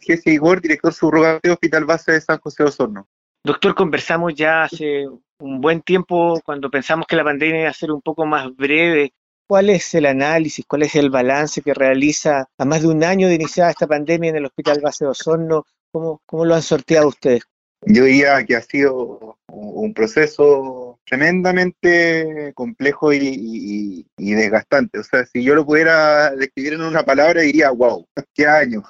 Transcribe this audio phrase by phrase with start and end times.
[0.00, 3.08] Jesse Igor, director subrogante de Hospital Base de San José de Osorno.
[3.42, 5.06] Doctor, conversamos ya hace
[5.38, 9.12] un buen tiempo cuando pensamos que la pandemia iba a ser un poco más breve.
[9.46, 13.28] ¿Cuál es el análisis, cuál es el balance que realiza a más de un año
[13.28, 15.66] de iniciada esta pandemia en el Hospital Base de Osorno?
[15.92, 17.42] ¿Cómo, cómo lo han sorteado ustedes?
[17.86, 24.98] Yo diría que ha sido un proceso tremendamente complejo y, desgastante.
[24.98, 28.82] O sea, si yo lo pudiera describir en una palabra, diría, wow, qué año.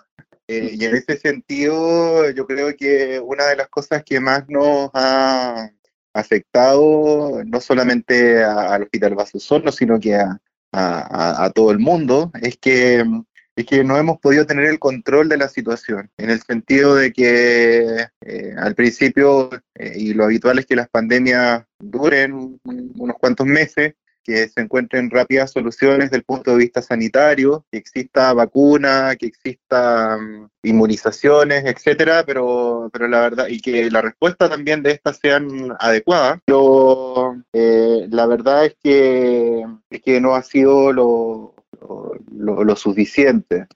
[0.46, 4.90] Eh, y en ese sentido, yo creo que una de las cosas que más nos
[4.92, 5.70] ha
[6.12, 10.38] afectado, no solamente al Hospital Sorno, sino que a,
[10.72, 13.04] a, todo el mundo, es que
[13.56, 17.12] es que no hemos podido tener el control de la situación, en el sentido de
[17.12, 23.46] que eh, al principio, eh, y lo habitual es que las pandemias duren unos cuantos
[23.46, 29.14] meses, que se encuentren rápidas soluciones desde el punto de vista sanitario, que exista vacuna,
[29.16, 34.92] que exista mm, inmunizaciones, etcétera, pero, pero la verdad, y que la respuesta también de
[34.92, 36.40] estas sean adecuadas.
[36.46, 41.54] Pero eh, la verdad es que, es que no ha sido lo,
[42.32, 43.66] lo, suficiente.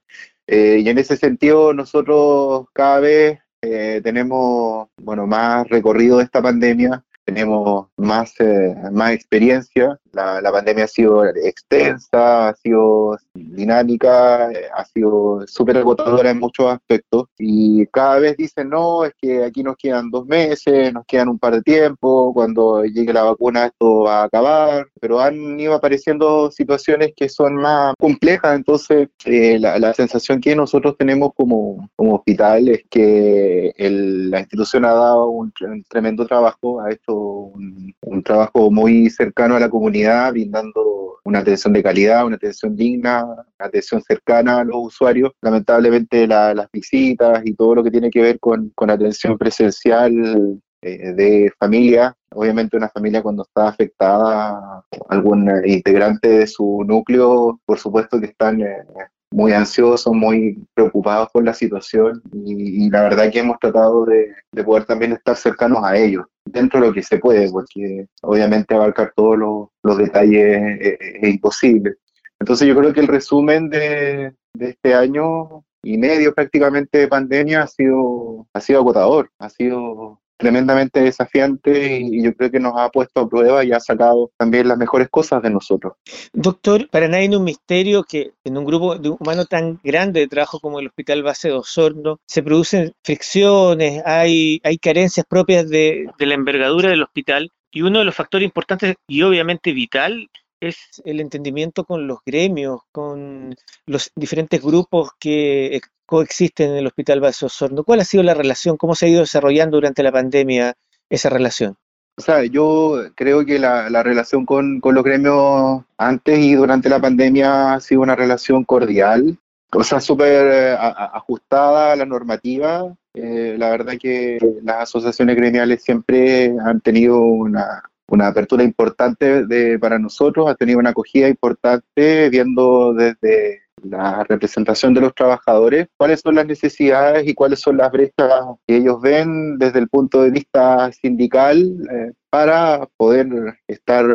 [0.47, 6.41] Eh, y en ese sentido, nosotros cada vez eh, tenemos bueno, más recorrido de esta
[6.41, 9.99] pandemia, tenemos más, eh, más experiencia.
[10.13, 16.39] La, la, pandemia ha sido extensa, ha sido dinámica, eh, ha sido súper agotadora en
[16.39, 17.27] muchos aspectos.
[17.39, 21.39] Y cada vez dicen, no, es que aquí nos quedan dos meses, nos quedan un
[21.39, 26.51] par de tiempo, cuando llegue la vacuna esto va a acabar, pero han ido apareciendo
[26.51, 32.15] situaciones que son más complejas, entonces eh, la, la, sensación que nosotros tenemos como, como
[32.15, 38.23] hospital es que el, la institución ha dado un, un tremendo trabajo, ha hecho un,
[38.25, 43.45] trabajo muy cercano a la comunidad, brindando una atención de calidad, una atención digna, una
[43.59, 45.33] atención cercana a los usuarios.
[45.41, 51.53] Lamentablemente las visitas y todo lo que tiene que ver con, atención presencial eh, de
[51.59, 58.27] familia, obviamente una familia cuando está afectada, algún integrante de su núcleo, por supuesto que
[58.27, 58.85] están eh,
[59.31, 64.35] muy ansiosos, muy preocupados por la situación y, la verdad que hemos tratado de,
[64.65, 69.13] poder también estar cercanos a ellos, dentro de lo que se puede, porque obviamente abarcar
[69.15, 69.39] todos
[69.83, 71.95] los, detalles es, imposible.
[72.41, 77.63] Entonces yo creo que el resumen de, de este año y medio prácticamente de pandemia
[77.63, 82.89] ha sido, ha sido agotador, ha sido tremendamente desafiante y yo creo que nos ha
[82.91, 85.95] puesto a prueba y ha sacado también las mejores cosas de nosotros.
[86.33, 90.29] Doctor, para nadie es un misterio que en un grupo de humano tan grande de
[90.29, 96.09] trabajo como el Hospital Base de Osorno se producen fricciones, hay, hay carencias propias de,
[96.19, 100.77] de la envergadura del hospital y uno de los factores importantes y obviamente vital es
[101.05, 103.55] el entendimiento con los gremios, con
[103.87, 107.85] los diferentes grupos que coexisten en el Hospital Vaso Osorno.
[107.85, 108.79] ¿Cuál ha sido la relación?
[108.79, 110.75] ¿Cómo se ha ido desarrollando durante la pandemia
[111.11, 111.77] esa relación?
[112.17, 117.75] O sea, yo creo que la, relación con, los gremios antes y durante la pandemia
[117.75, 119.39] ha sido una relación cordial,
[119.71, 122.91] o sea, súper eh, ajustada a la normativa.
[123.13, 129.79] Eh, la verdad que las asociaciones gremiales siempre han tenido una, una apertura importante de,
[129.79, 136.21] para nosotros, ha tenido una acogida importante viendo desde la representación de los trabajadores, cuáles
[136.21, 138.33] son las necesidades y cuáles son las brechas
[138.67, 141.59] que ellos ven desde el punto de vista sindical
[141.91, 143.29] eh, para poder
[143.67, 144.07] estar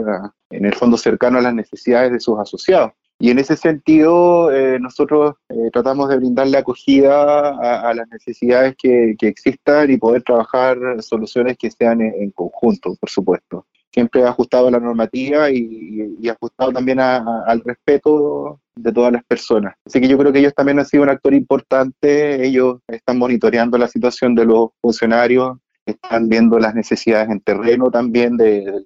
[0.49, 2.91] en el fondo cercano a las necesidades de sus asociados.
[3.19, 9.15] Y en ese sentido, eh, nosotros eh, tratamos de brindarle acogida a, las necesidades que,
[9.21, 14.79] existan y poder trabajar soluciones que sean en conjunto, por supuesto siempre ajustado a la
[14.79, 19.75] normativa y, ajustado también al respeto de todas las personas.
[19.85, 23.77] Así que yo creo que ellos también han sido un actor importante, ellos están monitoreando
[23.77, 28.85] la situación de los funcionarios, están viendo las necesidades en terreno también de,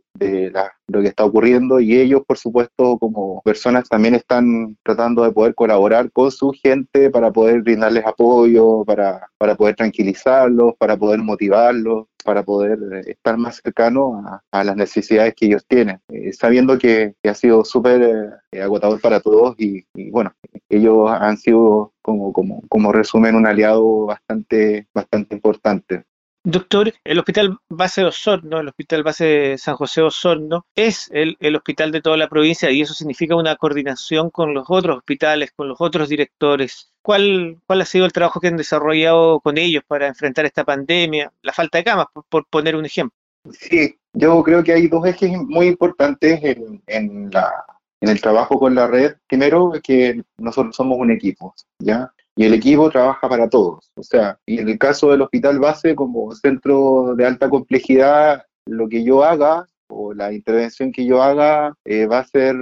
[0.87, 5.53] lo que está ocurriendo y ellos, por supuesto, como personas también están tratando de poder
[5.53, 12.07] colaborar con su gente para poder brindarles apoyo, para, para poder tranquilizarlos, para poder motivarlos
[12.27, 12.77] para poder
[13.07, 18.41] estar más cercano a, las necesidades que ellos tienen, eh, sabiendo que, ha sido súper
[18.51, 20.33] eh, agotador para todos y, bueno,
[20.67, 26.03] ellos han sido como, como, como resumen un aliado bastante, bastante importante.
[26.43, 31.55] Doctor, el Hospital Base de Osorno, el Hospital Base San José Osorno, es el, el,
[31.57, 35.67] hospital de toda la provincia y eso significa una coordinación con los otros hospitales, con
[35.67, 36.93] los otros directores.
[37.01, 41.31] ¿Cuál, cuál ha sido el trabajo que han desarrollado con ellos para enfrentar esta pandemia,
[41.41, 43.17] la falta de camas, por, poner un ejemplo?
[43.51, 47.65] Sí, yo creo que hay dos ejes muy importantes en, en, la,
[48.01, 52.11] en el trabajo con la red, primero es que nosotros somos un equipo, ¿ya?
[52.35, 53.91] Y el equipo trabaja para todos.
[53.95, 58.87] O sea, y en el caso del hospital base, como centro de alta complejidad, lo
[58.87, 62.55] que yo haga o la intervención que yo haga eh, va a ser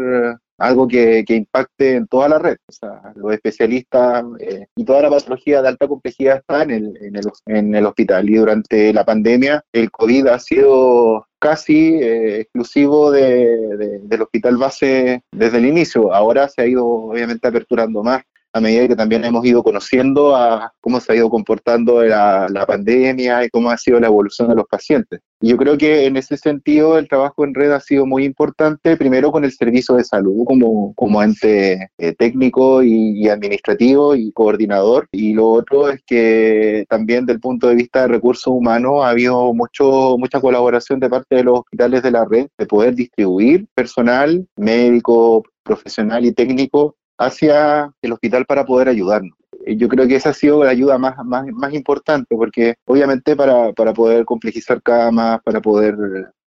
[0.57, 2.57] algo que, impacte en toda la red.
[2.67, 6.97] O sea, los especialistas eh, y toda la patología de alta complejidad está en el,
[7.01, 8.29] en, el, en el hospital.
[8.29, 13.45] Y durante la pandemia, el COVID ha sido casi eh, exclusivo de,
[13.77, 16.11] de, del hospital base desde el inicio.
[16.11, 20.73] Ahora se ha ido obviamente aperturando más a medida que también hemos ido conociendo a
[20.81, 24.55] cómo se ha ido comportando la, la, pandemia y cómo ha sido la evolución de
[24.55, 25.19] los pacientes.
[25.41, 29.31] Yo creo que en ese sentido el trabajo en red ha sido muy importante, primero
[29.31, 35.07] con el servicio de salud como, como ente eh, técnico y, y, administrativo y coordinador.
[35.11, 39.53] Y lo otro es que también del punto de vista de recursos humanos ha habido
[39.53, 44.47] mucho, mucha colaboración de parte de los hospitales de la red de poder distribuir personal
[44.55, 49.37] médico, profesional y técnico hacia el hospital para poder ayudarnos.
[49.65, 53.73] Yo creo que esa ha sido la ayuda más, más, más importante, porque obviamente para,
[53.73, 55.95] para poder complejizar camas, para poder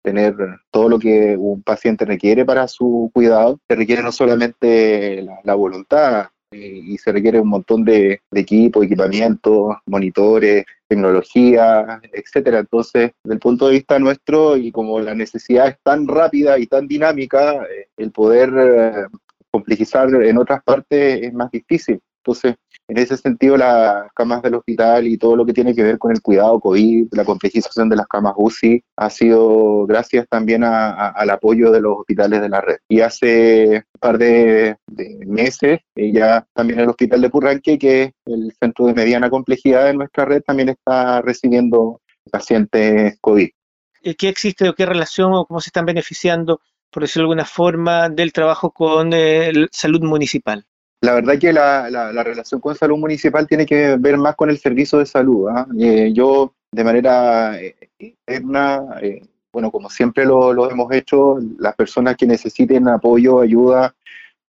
[0.04, 0.36] tener
[0.70, 6.28] todo lo que un paciente requiere para su cuidado, se requiere no solamente la, voluntad,
[6.52, 12.60] y se requiere un montón de, de equipo, equipamiento, monitores, tecnología, etcétera.
[12.60, 16.68] Entonces, desde el punto de vista nuestro, y como la necesidad es tan rápida y
[16.68, 19.08] tan dinámica, eh, el poder eh,
[19.52, 22.00] complejizar en otras partes es más difícil.
[22.26, 22.56] Entonces,
[22.88, 26.12] en ese sentido, las camas del hospital y todo lo que tiene que ver con
[26.12, 31.30] el cuidado COVID, la complejización de las camas UCI, ha sido gracias también a, al
[31.30, 32.78] apoyo de los hospitales de la red.
[32.90, 34.76] Y hace un par de,
[35.28, 39.86] meses, eh, ya también el hospital de Purranque, que es el centro de mediana complejidad
[39.86, 42.02] de nuestra red, también está recibiendo
[42.32, 43.50] pacientes COVID.
[44.18, 46.60] ¿Qué existe o qué relación o cómo se están beneficiando
[46.96, 50.66] por decirlo de alguna forma, del trabajo con eh, salud municipal?
[51.06, 54.50] La verdad que la, la, la, relación con salud municipal tiene que ver más con
[54.50, 55.48] el servicio de salud.
[55.50, 56.08] ¿eh?
[56.08, 59.22] Eh, yo, de manera eh, interna, eh,
[59.54, 63.94] bueno, como siempre lo, lo, hemos hecho, las personas que necesiten apoyo, ayuda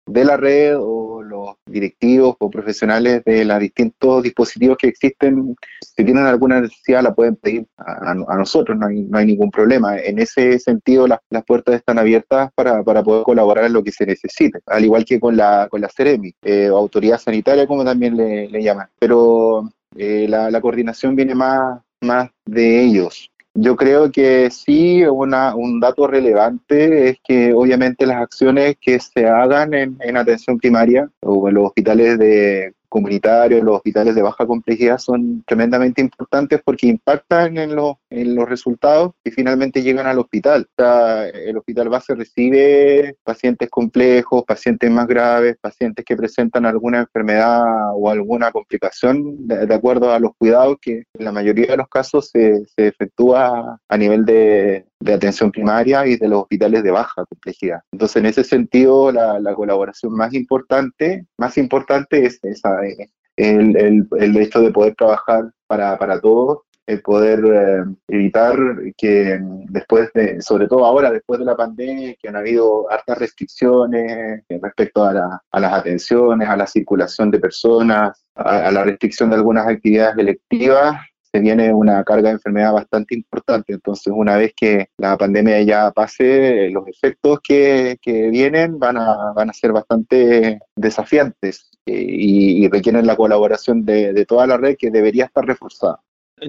[0.05, 6.03] de la red o los directivos o profesionales de los distintos dispositivos que existen, si
[6.03, 9.97] tienen alguna necesidad la pueden pedir a, nosotros, no hay, no hay, ningún problema.
[9.97, 13.91] En ese sentido las, las puertas están abiertas para, para, poder colaborar en lo que
[13.91, 17.83] se necesite, al igual que con la, con la CEREMI, eh, o Autoridad Sanitaria como
[17.83, 18.87] también le, le llaman.
[18.99, 23.29] Pero eh, la, la coordinación viene más, más de ellos.
[23.55, 29.27] Yo creo que sí, una, un dato relevante es que obviamente las acciones que se
[29.27, 34.45] hagan en, en atención primaria o en los hospitales de comunitarios, los hospitales de baja
[34.45, 40.19] complejidad son tremendamente importantes porque impactan en, lo, en los resultados y finalmente llegan al
[40.19, 40.67] hospital.
[40.69, 46.99] O sea, el hospital base recibe pacientes complejos, pacientes más graves, pacientes que presentan alguna
[46.99, 47.63] enfermedad
[47.95, 51.87] o alguna complicación de, de acuerdo a los cuidados que en la mayoría de los
[51.87, 56.91] casos se, se efectúa a nivel de, de atención primaria y de los hospitales de
[56.91, 57.81] baja complejidad.
[57.91, 64.07] Entonces, en ese sentido, la, la colaboración más importante, más importante es esa, eh, el,
[64.17, 68.55] el, hecho de poder trabajar para, para todos, el poder eh, evitar
[68.97, 69.39] que
[69.69, 75.03] después de, sobre todo ahora, después de la pandemia, que han habido hartas restricciones respecto
[75.03, 79.35] a, la, a las atenciones, a la circulación de personas, a, a la restricción de
[79.35, 80.97] algunas actividades electivas,
[81.33, 83.73] se viene una carga de enfermedad bastante importante.
[83.73, 89.33] Entonces, una vez que la pandemia ya pase, los efectos que, que vienen van a,
[89.33, 94.57] van a ser bastante desafiantes eh, y, y, requieren la colaboración de, de toda la
[94.57, 95.99] red que debería estar reforzada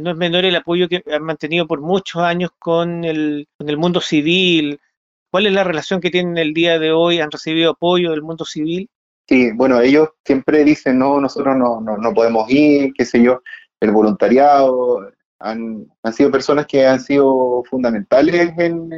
[0.00, 3.76] no es menor el apoyo que han mantenido por muchos años con el, con el
[3.76, 4.80] mundo civil.
[5.30, 7.20] ¿Cuál es la relación que tienen el día de hoy?
[7.20, 8.88] ¿Han recibido apoyo del mundo civil?
[9.26, 13.42] Sí, bueno, ellos siempre dicen, no, nosotros no, no, no podemos ir, qué sé yo,
[13.84, 18.90] el voluntariado, han, han, sido personas que han sido fundamentales en,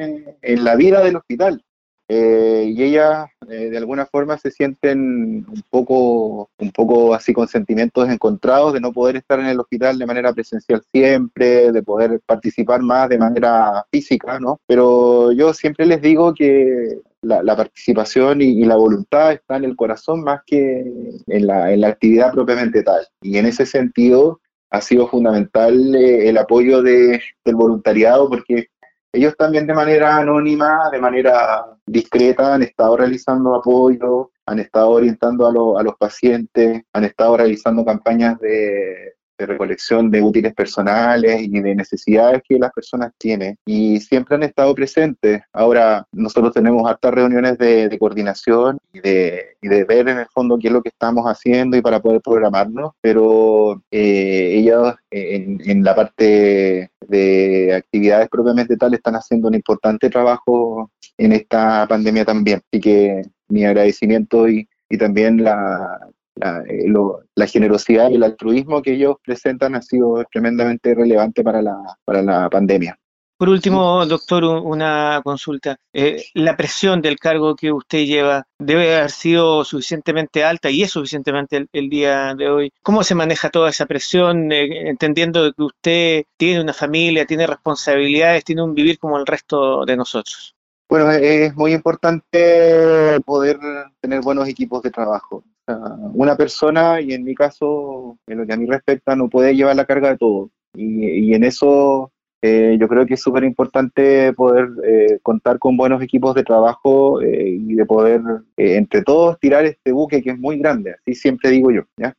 [0.42, 1.62] en la vida del hospital.
[2.08, 7.48] Eh, y ellas eh, de alguna forma se sienten un poco, un poco así con
[7.48, 12.20] sentimientos encontrados de no poder estar en el hospital de manera presencial siempre, de poder
[12.24, 14.60] participar más de manera física, ¿no?
[14.68, 19.64] Pero yo siempre les digo que la, la participación y, y, la voluntad está en
[19.64, 20.84] el corazón más que
[21.26, 23.04] en la, en la actividad propiamente tal.
[23.20, 24.40] Y en ese sentido,
[24.76, 28.68] ha sido fundamental eh, el apoyo de, del voluntariado porque
[29.12, 35.46] ellos también de manera anónima, de manera discreta, han estado realizando apoyo, han estado orientando
[35.46, 41.60] a, lo, a los pacientes, han estado realizando campañas de, recolección de útiles personales y
[41.60, 45.42] de necesidades que las personas tienen y siempre han estado presentes.
[45.52, 50.58] Ahora nosotros tenemos hartas reuniones de, coordinación y de, y de, ver en el fondo
[50.58, 55.84] qué es lo que estamos haciendo y para poder programarnos, pero eh, ellos en, en
[55.84, 62.62] la parte de actividades propiamente tal están haciendo un importante trabajo en esta pandemia también.
[62.72, 66.92] Así que mi agradecimiento y, y también la, la, eh,
[67.34, 72.22] la, generosidad y el altruismo que ellos presentan ha sido tremendamente relevante para la, para
[72.22, 72.98] la pandemia.
[73.38, 75.76] Por último, doctor, una consulta.
[75.92, 80.92] Eh, la presión del cargo que usted lleva debe haber sido suficientemente alta y es
[80.92, 82.72] suficientemente el, día de hoy.
[82.82, 88.42] ¿Cómo se maneja toda esa presión, eh, entendiendo que usted tiene una familia, tiene responsabilidades,
[88.42, 90.54] tiene un vivir como el resto de nosotros?
[90.88, 93.58] Bueno, es muy importante poder
[94.00, 95.44] tener buenos equipos de trabajo.
[95.68, 99.76] Una persona, y en mi caso, en lo que a mí respecta, no puede llevar
[99.76, 100.50] la carga de todo.
[100.74, 106.02] Y, en eso eh, yo creo que es súper importante poder eh, contar con buenos
[106.02, 108.20] equipos de trabajo eh, y de poder
[108.56, 111.82] entre todos tirar este buque que es muy grande, así siempre digo yo.
[111.96, 112.14] ¿ya?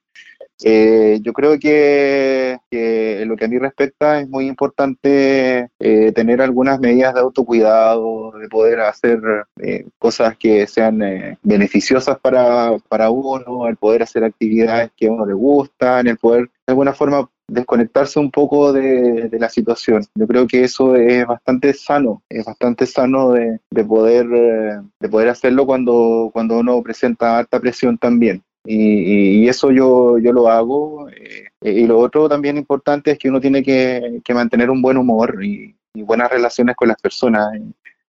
[0.64, 6.42] Eh, yo creo que, en lo que a mí respecta es muy importante eh, tener
[6.42, 9.20] algunas medidas de autocuidado, de poder hacer
[9.62, 11.00] eh, cosas que sean
[11.44, 16.50] beneficiosas para, para uno, el poder hacer actividades que a uno le gustan, el poder
[16.66, 20.04] de alguna forma desconectarse un poco de, la situación.
[20.16, 25.30] Yo creo que eso es bastante sano, es bastante sano de, de poder, de poder
[25.30, 28.44] hacerlo cuando, cuando uno presenta alta presión también.
[28.70, 31.10] Y, eso yo, yo lo hago.
[31.10, 35.44] Eh, y lo otro también importante es que uno tiene que, mantener un buen humor
[35.44, 37.48] y, buenas relaciones con las personas.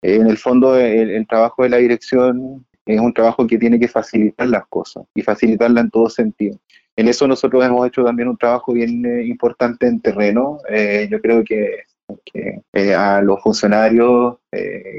[0.02, 4.48] en el fondo, el, trabajo de la dirección es un trabajo que tiene que facilitar
[4.48, 6.60] las cosas y facilitarla en todo sentido.
[6.96, 10.60] En eso nosotros hemos hecho también un trabajo bien eh, importante en terreno.
[10.70, 11.84] Eh, yo creo que,
[12.96, 14.38] a los funcionarios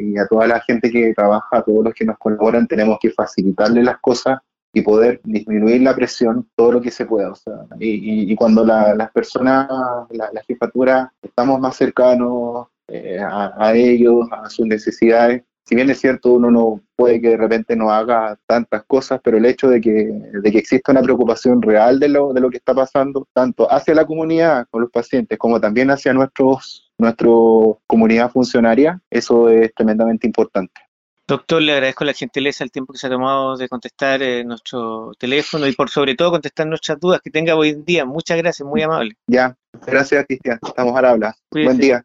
[0.03, 3.11] y a toda la gente que trabaja, a todos los que nos colaboran, tenemos que
[3.11, 4.39] facilitarle las cosas
[4.73, 7.33] y poder disminuir la presión todo lo que se pueda.
[7.33, 9.69] O sea, y, y, cuando las personas,
[10.11, 16.33] la, jefatura, estamos más cercanos eh, a, ellos, a sus necesidades, si bien es cierto,
[16.33, 19.91] uno no puede que de repente no haga tantas cosas, pero el hecho de que,
[20.33, 23.95] de que exista una preocupación real de lo, de lo que está pasando, tanto hacia
[23.95, 27.29] la comunidad con los pacientes, como también hacia nuestros, nuestra
[27.87, 30.73] comunidad funcionaria, eso es tremendamente importante.
[31.29, 35.13] Doctor, le agradezco la gentileza, el tiempo que se ha tomado de contestar eh, nuestro
[35.19, 38.07] teléfono y por sobre todo contestar nuestras dudas que tenga hoy en día.
[38.07, 39.15] Muchas gracias, muy amable.
[39.27, 39.55] Ya,
[39.87, 41.37] gracias Cristian, estamos al habla.
[41.51, 42.03] Buen día.